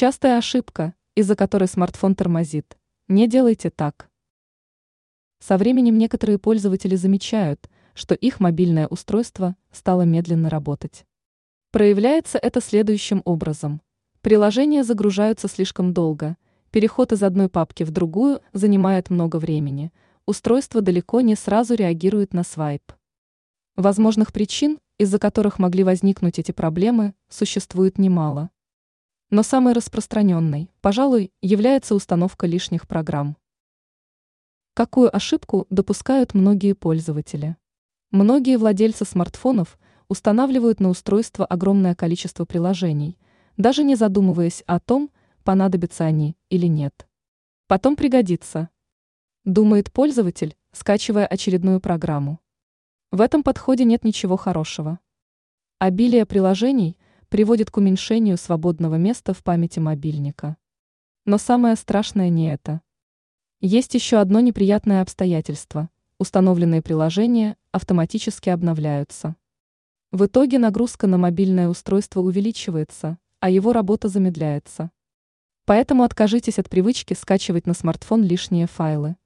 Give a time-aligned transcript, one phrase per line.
[0.00, 2.78] Частая ошибка, из-за которой смартфон тормозит.
[3.08, 4.08] Не делайте так.
[5.40, 11.04] Со временем некоторые пользователи замечают, что их мобильное устройство стало медленно работать.
[11.72, 13.82] Проявляется это следующим образом.
[14.20, 16.36] Приложения загружаются слишком долго,
[16.70, 19.90] переход из одной папки в другую занимает много времени,
[20.26, 22.92] устройство далеко не сразу реагирует на свайп.
[23.74, 28.50] Возможных причин, из-за которых могли возникнуть эти проблемы, существует немало.
[29.30, 33.36] Но самой распространенной, пожалуй, является установка лишних программ.
[34.72, 37.56] Какую ошибку допускают многие пользователи?
[38.10, 39.78] Многие владельцы смартфонов
[40.08, 43.18] устанавливают на устройство огромное количество приложений,
[43.58, 45.10] даже не задумываясь о том,
[45.44, 47.06] понадобятся они или нет.
[47.66, 48.70] Потом пригодится.
[49.44, 52.40] Думает пользователь, скачивая очередную программу.
[53.10, 55.00] В этом подходе нет ничего хорошего.
[55.78, 56.96] Обилие приложений
[57.28, 60.56] приводит к уменьшению свободного места в памяти мобильника.
[61.26, 62.80] Но самое страшное не это.
[63.60, 65.90] Есть еще одно неприятное обстоятельство.
[66.18, 69.36] Установленные приложения автоматически обновляются.
[70.10, 74.90] В итоге нагрузка на мобильное устройство увеличивается, а его работа замедляется.
[75.66, 79.16] Поэтому откажитесь от привычки скачивать на смартфон лишние файлы.